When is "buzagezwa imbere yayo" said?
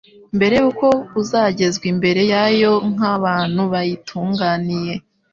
1.13-2.73